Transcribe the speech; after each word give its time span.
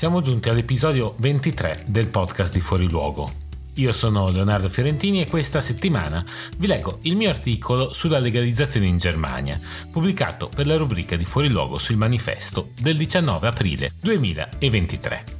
Siamo 0.00 0.22
giunti 0.22 0.48
all'episodio 0.48 1.14
23 1.18 1.84
del 1.86 2.08
podcast 2.08 2.54
di 2.54 2.60
Fuori 2.60 2.88
Luogo. 2.88 3.30
Io 3.74 3.92
sono 3.92 4.30
Leonardo 4.30 4.70
Fiorentini 4.70 5.20
e 5.20 5.28
questa 5.28 5.60
settimana 5.60 6.24
vi 6.56 6.66
leggo 6.66 7.00
il 7.02 7.16
mio 7.16 7.28
articolo 7.28 7.92
sulla 7.92 8.18
legalizzazione 8.18 8.86
in 8.86 8.96
Germania, 8.96 9.60
pubblicato 9.92 10.48
per 10.48 10.66
la 10.66 10.78
rubrica 10.78 11.16
di 11.16 11.26
Fuori 11.26 11.50
Luogo 11.50 11.76
sul 11.76 11.96
manifesto 11.96 12.70
del 12.80 12.96
19 12.96 13.46
aprile 13.46 13.90
2023. 14.00 15.39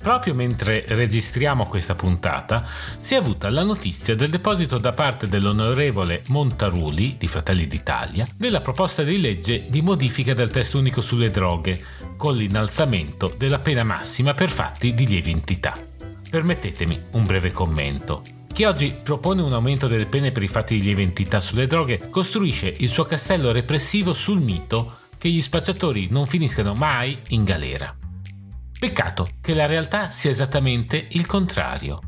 Proprio 0.00 0.32
mentre 0.32 0.84
registriamo 0.86 1.66
questa 1.66 1.96
puntata, 1.96 2.64
si 3.00 3.14
è 3.14 3.16
avuta 3.16 3.50
la 3.50 3.64
notizia 3.64 4.14
del 4.14 4.30
deposito 4.30 4.78
da 4.78 4.92
parte 4.92 5.28
dell'onorevole 5.28 6.22
Montaruli 6.28 7.16
di 7.18 7.26
Fratelli 7.26 7.66
d'Italia 7.66 8.26
della 8.36 8.60
proposta 8.60 9.02
di 9.02 9.20
legge 9.20 9.64
di 9.68 9.82
modifica 9.82 10.34
del 10.34 10.50
testo 10.50 10.78
unico 10.78 11.00
sulle 11.00 11.30
droghe, 11.30 11.84
con 12.16 12.36
l'innalzamento 12.36 13.34
della 13.36 13.58
pena 13.58 13.82
massima 13.82 14.34
per 14.34 14.50
fatti 14.50 14.94
di 14.94 15.06
lieve 15.06 15.30
entità. 15.30 15.74
Permettetemi 16.30 16.98
un 17.12 17.24
breve 17.24 17.50
commento. 17.50 18.22
Chi 18.52 18.64
oggi 18.64 18.94
propone 19.02 19.42
un 19.42 19.52
aumento 19.52 19.88
delle 19.88 20.06
pene 20.06 20.30
per 20.30 20.42
i 20.42 20.48
fatti 20.48 20.74
di 20.74 20.82
lieve 20.82 21.02
entità 21.02 21.40
sulle 21.40 21.66
droghe 21.66 22.08
costruisce 22.08 22.72
il 22.78 22.88
suo 22.88 23.04
castello 23.04 23.50
repressivo 23.50 24.12
sul 24.12 24.40
mito 24.40 24.96
che 25.18 25.28
gli 25.28 25.42
spacciatori 25.42 26.06
non 26.10 26.26
finiscano 26.26 26.74
mai 26.74 27.18
in 27.28 27.44
galera. 27.44 27.94
Peccato 28.78 29.26
che 29.40 29.54
la 29.54 29.66
realtà 29.66 30.10
sia 30.10 30.30
esattamente 30.30 31.08
il 31.10 31.26
contrario. 31.26 31.98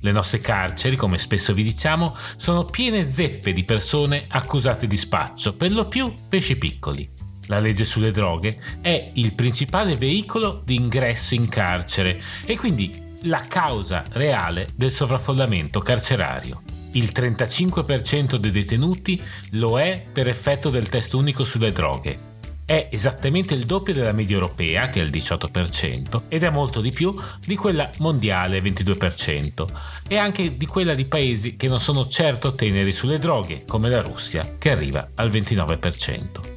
Le 0.00 0.12
nostre 0.12 0.40
carceri, 0.40 0.94
come 0.94 1.16
spesso 1.16 1.54
vi 1.54 1.62
diciamo, 1.62 2.14
sono 2.36 2.66
piene 2.66 3.10
zeppe 3.10 3.52
di 3.52 3.64
persone 3.64 4.26
accusate 4.28 4.86
di 4.86 4.96
spaccio, 4.98 5.54
per 5.54 5.72
lo 5.72 5.88
più 5.88 6.12
pesci 6.28 6.58
piccoli. 6.58 7.08
La 7.46 7.60
legge 7.60 7.86
sulle 7.86 8.10
droghe 8.10 8.58
è 8.82 9.10
il 9.14 9.32
principale 9.32 9.96
veicolo 9.96 10.60
di 10.62 10.74
ingresso 10.74 11.34
in 11.34 11.48
carcere 11.48 12.20
e 12.44 12.58
quindi 12.58 13.00
la 13.22 13.42
causa 13.48 14.04
reale 14.10 14.68
del 14.74 14.92
sovraffollamento 14.92 15.80
carcerario. 15.80 16.62
Il 16.92 17.10
35% 17.14 18.36
dei 18.36 18.50
detenuti 18.50 19.22
lo 19.52 19.80
è 19.80 20.02
per 20.12 20.28
effetto 20.28 20.68
del 20.68 20.90
testo 20.90 21.16
unico 21.16 21.42
sulle 21.42 21.72
droghe 21.72 22.25
è 22.66 22.88
esattamente 22.90 23.54
il 23.54 23.64
doppio 23.64 23.94
della 23.94 24.12
media 24.12 24.34
europea, 24.34 24.88
che 24.88 25.00
è 25.00 25.04
il 25.04 25.10
18%, 25.10 26.22
ed 26.28 26.42
è 26.42 26.50
molto 26.50 26.80
di 26.80 26.90
più 26.90 27.14
di 27.44 27.54
quella 27.54 27.88
mondiale, 27.98 28.60
22%, 28.60 29.64
e 30.08 30.16
anche 30.16 30.56
di 30.56 30.66
quella 30.66 30.94
di 30.94 31.04
paesi 31.04 31.54
che 31.54 31.68
non 31.68 31.78
sono 31.78 32.08
certo 32.08 32.54
teneri 32.54 32.90
sulle 32.90 33.20
droghe, 33.20 33.64
come 33.64 33.88
la 33.88 34.00
Russia, 34.00 34.54
che 34.58 34.72
arriva 34.72 35.08
al 35.14 35.30
29%. 35.30 36.54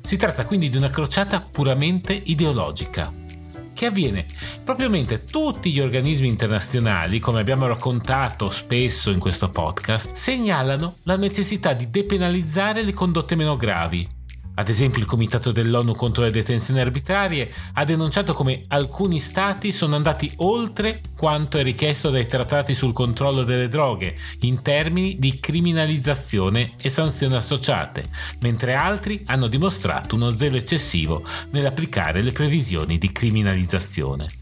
Si 0.00 0.16
tratta 0.16 0.46
quindi 0.46 0.68
di 0.68 0.76
una 0.76 0.90
crociata 0.90 1.40
puramente 1.40 2.12
ideologica, 2.14 3.12
che 3.74 3.86
avviene 3.86 4.26
proprio 4.62 4.88
mentre 4.88 5.24
tutti 5.24 5.72
gli 5.72 5.80
organismi 5.80 6.28
internazionali, 6.28 7.18
come 7.18 7.40
abbiamo 7.40 7.66
raccontato 7.66 8.50
spesso 8.50 9.10
in 9.10 9.18
questo 9.18 9.48
podcast, 9.50 10.12
segnalano 10.12 10.98
la 11.04 11.16
necessità 11.16 11.72
di 11.72 11.90
depenalizzare 11.90 12.84
le 12.84 12.92
condotte 12.92 13.34
meno 13.34 13.56
gravi, 13.56 14.20
ad 14.54 14.68
esempio 14.68 15.00
il 15.00 15.06
Comitato 15.06 15.50
dell'ONU 15.50 15.94
contro 15.94 16.24
le 16.24 16.30
detenzioni 16.30 16.80
arbitrarie 16.80 17.50
ha 17.74 17.84
denunciato 17.84 18.34
come 18.34 18.64
alcuni 18.68 19.18
stati 19.18 19.72
sono 19.72 19.96
andati 19.96 20.30
oltre 20.36 21.00
quanto 21.16 21.58
è 21.58 21.62
richiesto 21.62 22.10
dai 22.10 22.26
trattati 22.26 22.74
sul 22.74 22.92
controllo 22.92 23.44
delle 23.44 23.68
droghe 23.68 24.16
in 24.40 24.60
termini 24.62 25.18
di 25.18 25.38
criminalizzazione 25.38 26.72
e 26.80 26.88
sanzioni 26.88 27.34
associate, 27.34 28.04
mentre 28.40 28.74
altri 28.74 29.22
hanno 29.26 29.46
dimostrato 29.46 30.16
uno 30.16 30.30
zelo 30.30 30.56
eccessivo 30.56 31.22
nell'applicare 31.50 32.22
le 32.22 32.32
previsioni 32.32 32.98
di 32.98 33.12
criminalizzazione. 33.12 34.41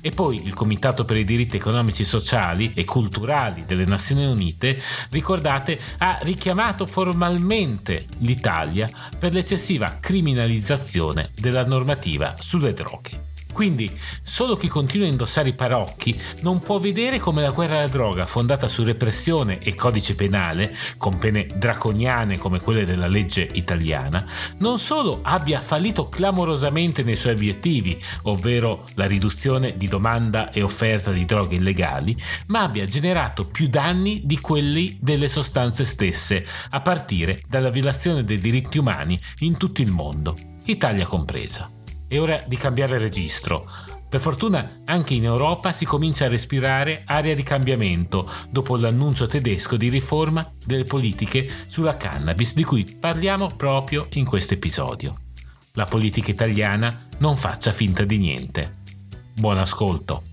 E 0.00 0.10
poi 0.10 0.44
il 0.44 0.54
Comitato 0.54 1.04
per 1.04 1.16
i 1.16 1.24
diritti 1.24 1.56
economici, 1.56 2.04
sociali 2.04 2.72
e 2.74 2.84
culturali 2.84 3.64
delle 3.66 3.84
Nazioni 3.84 4.24
Unite, 4.24 4.80
ricordate, 5.10 5.78
ha 5.98 6.18
richiamato 6.22 6.86
formalmente 6.86 8.06
l'Italia 8.18 8.88
per 9.18 9.32
l'eccessiva 9.32 9.98
criminalizzazione 10.00 11.30
della 11.34 11.66
normativa 11.66 12.34
sulle 12.38 12.72
droghe. 12.72 13.19
Quindi 13.52 13.90
solo 14.22 14.56
chi 14.56 14.68
continua 14.68 15.06
a 15.06 15.10
indossare 15.10 15.50
i 15.50 15.54
parocchi 15.54 16.18
non 16.40 16.60
può 16.60 16.78
vedere 16.78 17.18
come 17.18 17.42
la 17.42 17.50
guerra 17.50 17.78
alla 17.78 17.88
droga, 17.88 18.26
fondata 18.26 18.68
su 18.68 18.84
repressione 18.84 19.58
e 19.58 19.74
codice 19.74 20.14
penale, 20.14 20.74
con 20.96 21.18
pene 21.18 21.46
draconiane 21.54 22.38
come 22.38 22.60
quelle 22.60 22.84
della 22.84 23.06
legge 23.06 23.48
italiana, 23.52 24.26
non 24.58 24.78
solo 24.78 25.20
abbia 25.22 25.60
fallito 25.60 26.08
clamorosamente 26.08 27.02
nei 27.02 27.16
suoi 27.16 27.34
obiettivi, 27.34 28.00
ovvero 28.22 28.84
la 28.94 29.06
riduzione 29.06 29.76
di 29.76 29.88
domanda 29.88 30.50
e 30.50 30.62
offerta 30.62 31.10
di 31.10 31.24
droghe 31.24 31.56
illegali, 31.56 32.16
ma 32.46 32.62
abbia 32.62 32.86
generato 32.86 33.46
più 33.46 33.68
danni 33.68 34.22
di 34.24 34.40
quelli 34.40 34.98
delle 35.00 35.28
sostanze 35.28 35.84
stesse, 35.84 36.46
a 36.70 36.80
partire 36.80 37.40
dalla 37.48 37.70
violazione 37.70 38.24
dei 38.24 38.38
diritti 38.38 38.78
umani 38.78 39.20
in 39.40 39.56
tutto 39.56 39.82
il 39.82 39.90
mondo, 39.90 40.36
Italia 40.64 41.06
compresa. 41.06 41.79
È 42.10 42.18
ora 42.18 42.42
di 42.44 42.56
cambiare 42.56 42.98
registro. 42.98 43.70
Per 44.08 44.20
fortuna 44.20 44.80
anche 44.86 45.14
in 45.14 45.22
Europa 45.22 45.72
si 45.72 45.84
comincia 45.84 46.24
a 46.24 46.28
respirare 46.28 47.02
aria 47.04 47.36
di 47.36 47.44
cambiamento 47.44 48.28
dopo 48.50 48.76
l'annuncio 48.76 49.28
tedesco 49.28 49.76
di 49.76 49.88
riforma 49.88 50.44
delle 50.66 50.82
politiche 50.82 51.48
sulla 51.68 51.96
cannabis 51.96 52.54
di 52.54 52.64
cui 52.64 52.96
parliamo 52.98 53.46
proprio 53.54 54.08
in 54.14 54.24
questo 54.24 54.54
episodio. 54.54 55.18
La 55.74 55.84
politica 55.84 56.32
italiana 56.32 57.06
non 57.18 57.36
faccia 57.36 57.70
finta 57.70 58.02
di 58.02 58.18
niente. 58.18 58.78
Buon 59.36 59.58
ascolto. 59.58 60.24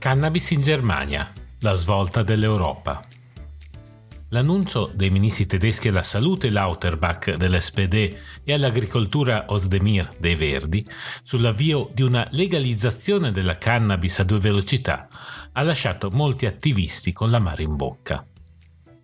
Cannabis 0.00 0.50
in 0.50 0.62
Germania, 0.62 1.30
la 1.60 1.74
svolta 1.74 2.24
dell'Europa. 2.24 3.13
L'annuncio 4.34 4.90
dei 4.92 5.10
ministri 5.10 5.46
tedeschi 5.46 5.86
alla 5.86 6.02
salute 6.02 6.50
Lauterbach 6.50 7.36
dell'SPD 7.36 8.16
e 8.42 8.52
all'agricoltura 8.52 9.44
Osdemir 9.46 10.08
dei 10.18 10.34
Verdi 10.34 10.84
sull'avvio 11.22 11.88
di 11.94 12.02
una 12.02 12.26
legalizzazione 12.32 13.30
della 13.30 13.58
cannabis 13.58 14.18
a 14.18 14.24
due 14.24 14.40
velocità 14.40 15.06
ha 15.52 15.62
lasciato 15.62 16.10
molti 16.10 16.46
attivisti 16.46 17.12
con 17.12 17.30
la 17.30 17.38
mare 17.38 17.62
in 17.62 17.76
bocca. 17.76 18.26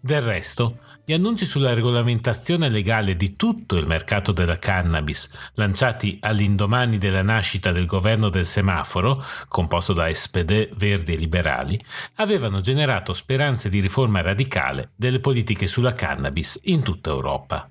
Del 0.00 0.21
resto, 0.21 0.79
gli 1.05 1.12
annunci 1.12 1.47
sulla 1.47 1.75
regolamentazione 1.75 2.69
legale 2.69 3.17
di 3.17 3.35
tutto 3.35 3.76
il 3.76 3.87
mercato 3.87 4.32
della 4.32 4.58
cannabis, 4.58 5.29
lanciati 5.55 6.19
all'indomani 6.20 6.99
della 6.99 7.23
nascita 7.23 7.73
del 7.73 7.87
governo 7.87 8.29
del 8.29 8.47
semaforo, 8.47 9.23
composto 9.49 9.93
da 9.93 10.12
SPD, 10.12 10.75
Verdi 10.75 11.14
e 11.14 11.17
Liberali, 11.17 11.81
avevano 12.17 12.61
generato 12.61 13.12
speranze 13.12 13.69
di 13.69 13.81
riforma 13.81 14.20
radicale 14.20 14.91
delle 14.94 15.20
politiche 15.20 15.67
sulla 15.67 15.93
cannabis 15.93 16.61
in 16.64 16.82
tutta 16.82 17.11
Europa. 17.11 17.69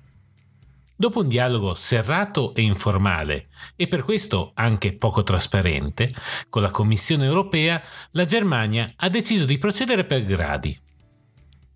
Dopo 0.94 1.20
un 1.20 1.28
dialogo 1.28 1.72
serrato 1.74 2.54
e 2.54 2.60
informale, 2.60 3.48
e 3.74 3.88
per 3.88 4.02
questo 4.02 4.50
anche 4.54 4.92
poco 4.92 5.22
trasparente, 5.22 6.12
con 6.50 6.60
la 6.60 6.70
Commissione 6.70 7.24
europea, 7.24 7.80
la 8.10 8.26
Germania 8.26 8.92
ha 8.96 9.08
deciso 9.08 9.46
di 9.46 9.56
procedere 9.56 10.04
per 10.04 10.24
gradi 10.24 10.78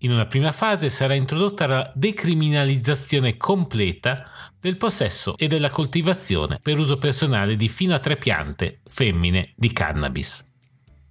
in 0.05 0.11
una 0.11 0.27
prima 0.27 0.51
fase 0.51 0.91
sarà 0.91 1.15
introdotta 1.15 1.65
la 1.65 1.91
decriminalizzazione 1.95 3.37
completa 3.37 4.29
del 4.59 4.77
possesso 4.77 5.35
e 5.35 5.47
della 5.47 5.71
coltivazione 5.71 6.59
per 6.61 6.77
uso 6.77 6.97
personale 6.97 7.55
di 7.55 7.67
fino 7.67 7.95
a 7.95 7.99
tre 7.99 8.15
piante 8.15 8.81
femmine 8.85 9.53
di 9.55 9.73
cannabis. 9.73 10.47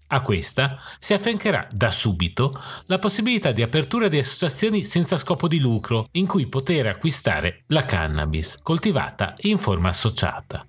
A 0.07 0.21
questa 0.21 0.79
si 1.01 1.13
affiancherà 1.13 1.67
da 1.73 1.91
subito 1.91 2.53
la 2.87 3.01
possibilità 3.01 3.51
di 3.51 3.63
apertura 3.63 4.07
di 4.07 4.19
associazioni 4.19 4.85
senza 4.85 5.19
scopo 5.19 5.49
di 5.49 5.59
lucro 5.59 6.07
in 6.13 6.27
cui 6.27 6.47
poter 6.47 6.87
acquistare 6.87 7.65
la 7.69 7.85
cannabis 7.85 8.59
coltivata 8.63 9.35
in 9.41 9.59
forma 9.59 9.89
associata. 9.89 10.65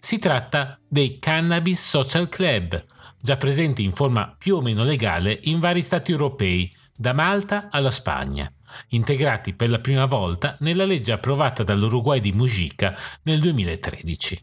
Si 0.00 0.18
tratta 0.18 0.76
dei 0.88 1.18
Cannabis 1.20 1.86
Social 1.86 2.28
Club, 2.28 2.84
già 3.20 3.36
presenti 3.36 3.84
in 3.84 3.92
forma 3.92 4.34
più 4.36 4.56
o 4.56 4.60
meno 4.60 4.82
legale 4.82 5.38
in 5.44 5.60
vari 5.60 5.82
stati 5.82 6.10
europei, 6.10 6.68
da 7.00 7.12
Malta 7.12 7.68
alla 7.70 7.92
Spagna, 7.92 8.52
integrati 8.88 9.54
per 9.54 9.70
la 9.70 9.78
prima 9.78 10.06
volta 10.06 10.56
nella 10.60 10.84
legge 10.84 11.12
approvata 11.12 11.62
dall'Uruguay 11.62 12.18
di 12.18 12.32
Mujica 12.32 12.98
nel 13.22 13.38
2013. 13.38 14.42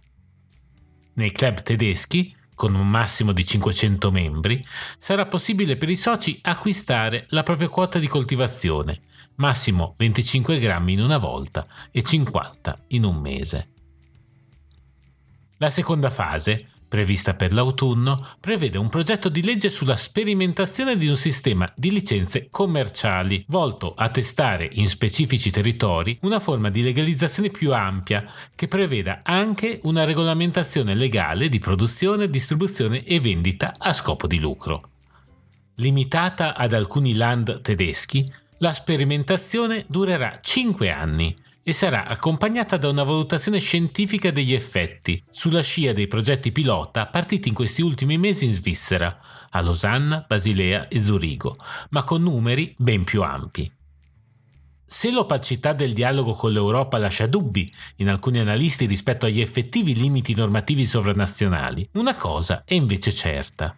Nei 1.16 1.34
club 1.34 1.62
tedeschi 1.64 2.34
con 2.54 2.74
un 2.74 2.90
massimo 2.90 3.34
di 3.34 3.44
500 3.44 4.10
membri, 4.10 4.64
sarà 4.98 5.26
possibile 5.26 5.76
per 5.76 5.90
i 5.90 5.98
soci 5.98 6.40
acquistare 6.42 7.26
la 7.32 7.44
propria 7.44 7.68
quota 7.68 8.00
di 8.00 8.08
coltivazione, 8.08 9.02
massimo 9.36 9.94
25 9.98 10.58
grammi 10.58 10.94
in 10.94 11.02
una 11.02 11.18
volta 11.18 11.66
e 11.92 12.02
50 12.02 12.74
in 12.88 13.04
un 13.04 13.18
mese. 13.18 13.70
La 15.58 15.70
seconda 15.70 16.10
fase 16.10 16.70
prevista 16.96 17.34
per 17.34 17.52
l'autunno, 17.52 18.18
prevede 18.40 18.78
un 18.78 18.88
progetto 18.88 19.28
di 19.28 19.44
legge 19.44 19.70
sulla 19.70 19.98
sperimentazione 19.98 20.96
di 20.96 21.10
un 21.10 21.18
sistema 21.18 21.70
di 21.76 21.92
licenze 21.92 22.48
commerciali 22.50 23.44
volto 23.48 23.94
a 23.96 24.08
testare 24.08 24.70
in 24.72 24.88
specifici 24.88 25.52
territori 25.52 26.18
una 26.22 26.40
forma 26.40 26.70
di 26.70 26.82
legalizzazione 26.82 27.50
più 27.50 27.74
ampia 27.74 28.26
che 28.56 28.70
preveda 28.70 29.20
anche 29.24 29.82
una 29.84 30.06
regolamentazione 30.06 30.96
legale 30.96 31.50
di 31.50 31.60
produzione, 31.60 32.30
distribuzione 32.30 33.04
e 33.04 33.20
vendita 33.20 33.74
a 33.78 33.92
scopo 33.92 34.26
di 34.26 34.40
lucro. 34.40 34.80
Limitata 35.76 36.56
ad 36.56 36.72
alcuni 36.72 37.14
land 37.14 37.60
tedeschi, 37.60 38.26
la 38.60 38.72
sperimentazione 38.72 39.84
durerà 39.90 40.40
5 40.42 40.90
anni 40.90 41.36
e 41.68 41.74
sarà 41.74 42.06
accompagnata 42.06 42.78
da 42.78 42.90
una 42.90 43.02
valutazione 43.02 43.58
scientifica 43.58 44.30
degli 44.30 44.54
effetti, 44.54 45.20
sulla 45.32 45.64
scia 45.64 45.94
dei 45.94 46.06
progetti 46.06 46.52
pilota 46.52 47.08
partiti 47.08 47.48
in 47.48 47.56
questi 47.56 47.82
ultimi 47.82 48.20
mesi 48.20 48.46
in 48.46 48.54
Svizzera, 48.54 49.20
a 49.50 49.62
Losanna, 49.62 50.24
Basilea 50.28 50.88
e 50.88 51.00
Zurigo, 51.00 51.56
ma 51.90 52.04
con 52.04 52.22
numeri 52.22 52.76
ben 52.78 53.04
più 53.04 53.24
ampi. 53.24 53.70
Se 54.86 55.10
l'opacità 55.10 55.74
del 55.74 55.94
dialogo 55.94 56.34
con 56.34 56.52
l'Europa 56.52 57.00
lascia 57.00 57.26
dubbi 57.26 57.74
in 57.96 58.10
alcuni 58.10 58.38
analisti 58.38 58.86
rispetto 58.86 59.26
agli 59.26 59.42
effettivi 59.42 59.96
limiti 59.96 60.36
normativi 60.36 60.86
sovranazionali, 60.86 61.90
una 61.94 62.14
cosa 62.14 62.62
è 62.64 62.76
invece 62.76 63.12
certa 63.12 63.76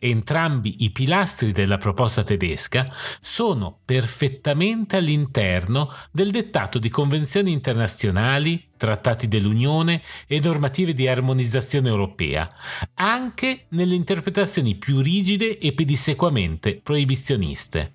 entrambi 0.00 0.76
i 0.78 0.90
pilastri 0.90 1.52
della 1.52 1.76
proposta 1.76 2.24
tedesca 2.24 2.90
sono 3.20 3.78
perfettamente 3.84 4.96
all'interno 4.96 5.92
del 6.10 6.30
dettato 6.30 6.78
di 6.78 6.88
convenzioni 6.88 7.52
internazionali, 7.52 8.70
trattati 8.76 9.28
dell'Unione 9.28 10.02
e 10.26 10.40
normative 10.40 10.94
di 10.94 11.06
armonizzazione 11.06 11.88
europea, 11.88 12.48
anche 12.94 13.66
nelle 13.68 13.94
interpretazioni 13.94 14.74
più 14.76 15.00
rigide 15.00 15.58
e 15.58 15.72
pedissequamente 15.72 16.80
proibizioniste. 16.82 17.92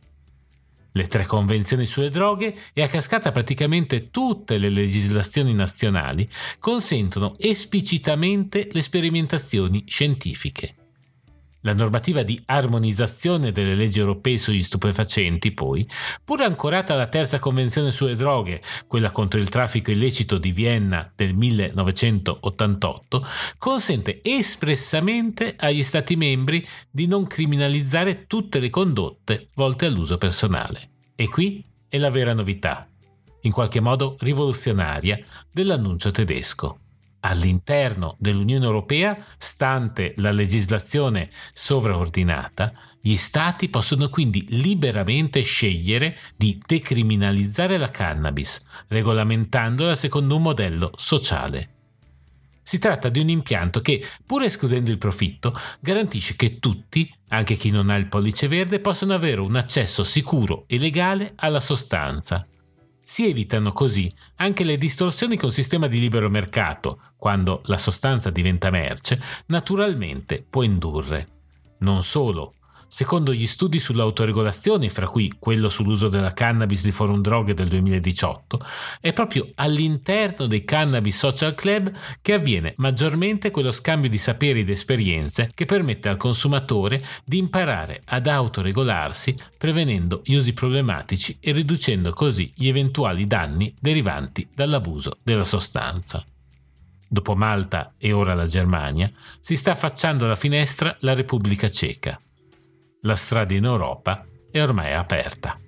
Le 0.92 1.08
tre 1.08 1.26
convenzioni 1.26 1.86
sulle 1.86 2.10
droghe 2.10 2.56
e 2.72 2.82
a 2.82 2.88
cascata 2.88 3.34
praticamente 3.34 4.12
tutte 4.12 4.58
le 4.58 4.70
legislazioni 4.70 5.54
nazionali 5.54 6.30
consentono 6.58 7.36
esplicitamente 7.38 8.70
le 8.72 8.82
sperimentazioni 8.82 9.84
scientifiche. 9.86 10.85
La 11.66 11.74
normativa 11.74 12.22
di 12.22 12.40
armonizzazione 12.46 13.52
delle 13.52 13.74
leggi 13.74 13.98
europee 13.98 14.38
sugli 14.38 14.62
stupefacenti, 14.62 15.52
poi, 15.52 15.90
pur 16.24 16.42
ancorata 16.42 16.94
alla 16.94 17.08
terza 17.08 17.40
convenzione 17.40 17.90
sulle 17.90 18.14
droghe, 18.14 18.62
quella 18.86 19.10
contro 19.10 19.40
il 19.40 19.50
traffico 19.50 19.90
illecito 19.90 20.38
di 20.38 20.52
Vienna 20.52 21.12
del 21.16 21.34
1988, 21.34 23.26
consente 23.58 24.20
espressamente 24.22 25.56
agli 25.58 25.82
Stati 25.82 26.16
membri 26.16 26.64
di 26.92 27.08
non 27.08 27.26
criminalizzare 27.26 28.28
tutte 28.28 28.60
le 28.60 28.70
condotte 28.70 29.48
volte 29.56 29.88
all'uso 29.88 30.20
personale. 30.20 30.90
E 31.16 31.30
qui 31.30 31.66
è 31.90 31.98
la 31.98 32.12
vera 32.12 32.36
novità, 32.36 32.88
in 33.42 33.52
qualche 33.52 33.80
modo 33.80 34.18
rivoluzionaria, 34.20 35.18
dell'annuncio 35.52 36.12
tedesco 36.12 36.82
all'interno 37.26 38.16
dell'Unione 38.20 38.66
Europea, 38.66 39.18
stante 39.38 40.14
la 40.18 40.32
legislazione 40.32 41.30
sovraordinata, 41.54 42.72
gli 43.02 43.18
Stati 43.18 43.70
possono 43.70 44.10
quindi 44.10 44.46
liberamente 44.50 45.42
scegliere 45.42 46.18
di 46.36 46.60
decriminalizzare 46.66 47.78
la 47.78 47.92
cannabis, 47.92 48.66
regolamentandola 48.88 49.96
secondo 49.96 50.36
un 50.36 50.42
modello 50.42 50.92
sociale. 50.96 51.68
Si 52.64 52.80
tratta 52.80 53.10
di 53.10 53.20
un 53.20 53.30
impianto 53.30 53.80
che, 53.82 54.04
pur 54.26 54.42
escludendo 54.42 54.90
il 54.90 54.98
profitto, 54.98 55.54
garantisce 55.80 56.36
che 56.36 56.58
tutti, 56.58 57.08
anche 57.30 57.58
chi 57.58 57.70
non 57.70 57.92
ha 57.92 57.96
il 57.96 58.08
pollice 58.08 58.48
verde, 58.48 58.80
possano 58.80 59.14
avere 59.14 59.42
un 59.42 59.56
accesso 59.56 60.04
sicuro 60.04 60.64
e 60.66 60.80
legale 60.80 61.34
alla 61.36 61.60
sostanza, 61.60 62.48
si 63.08 63.30
evitano 63.30 63.72
così 63.72 64.12
anche 64.38 64.64
le 64.64 64.80
distorsioni 64.80 65.38
con 65.38 65.52
sistema 65.52 65.86
di 65.86 66.00
libero 66.00 66.28
mercato, 66.28 67.12
quando 67.18 67.62
la 67.66 67.78
sostanza 67.78 68.32
diventa 68.32 68.72
merce, 68.72 69.22
naturalmente 69.46 70.44
può 70.50 70.64
indurre. 70.64 71.28
Non 71.80 72.02
solo, 72.02 72.56
Secondo 72.88 73.34
gli 73.34 73.46
studi 73.46 73.80
sull'autoregolazione, 73.80 74.90
fra 74.90 75.08
cui 75.08 75.34
quello 75.38 75.70
sull'uso 75.70 76.08
della 76.08 76.34
cannabis 76.34 76.84
di 76.84 76.92
Forum 76.92 77.22
Droghe 77.22 77.54
del 77.54 77.68
2018, 77.68 78.60
è 79.02 79.12
proprio 79.12 79.50
all'interno 79.56 80.48
dei 80.48 80.64
Cannabis 80.64 81.18
Social 81.18 81.56
Club 81.56 81.92
che 82.22 82.34
avviene 82.34 82.74
maggiormente 82.78 83.52
quello 83.52 83.72
scambio 83.72 84.10
di 84.10 84.18
saperi 84.18 84.62
ed 84.62 84.70
esperienze 84.70 85.50
che 85.54 85.66
permette 85.66 86.10
al 86.10 86.18
consumatore 86.18 87.04
di 87.26 87.38
imparare 87.38 88.02
ad 88.06 88.28
autoregolarsi 88.28 89.36
prevenendo 89.58 90.22
gli 90.24 90.36
usi 90.36 90.54
problematici 90.54 91.38
e 91.42 91.52
riducendo 91.52 92.12
così 92.12 92.52
gli 92.56 92.68
eventuali 92.68 93.28
danni 93.28 93.74
derivanti 93.80 94.48
dall'abuso 94.54 95.18
della 95.22 95.44
sostanza. 95.44 96.24
Dopo 97.08 97.36
Malta 97.36 97.94
e 97.98 98.12
ora 98.12 98.34
la 98.34 98.46
Germania, 98.46 99.10
si 99.40 99.56
sta 99.56 99.72
affacciando 99.72 100.26
alla 100.26 100.36
finestra 100.36 100.96
la 101.02 101.14
Repubblica 101.14 101.70
Ceca 101.70 102.20
la 103.06 103.16
strada 103.16 103.54
in 103.54 103.66
Europa 103.66 104.26
è 104.50 104.62
ormai 104.62 104.94
aperta. 104.94 105.60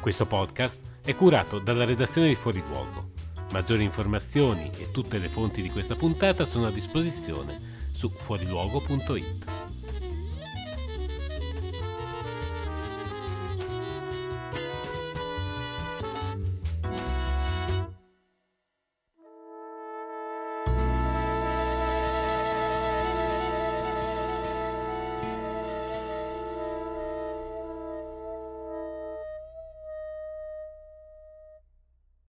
Questo 0.00 0.26
podcast 0.26 0.80
è 1.04 1.14
curato 1.14 1.58
dalla 1.58 1.84
redazione 1.84 2.28
di 2.28 2.34
Fuori 2.36 2.62
Luogo. 2.64 3.10
Maggiori 3.50 3.82
informazioni 3.82 4.70
e 4.78 4.92
tutte 4.92 5.18
le 5.18 5.28
fonti 5.28 5.60
di 5.60 5.70
questa 5.70 5.96
puntata 5.96 6.44
sono 6.44 6.66
a 6.66 6.70
disposizione 6.70 7.90
su 7.92 8.10
fuoriluogo.it. 8.10 9.51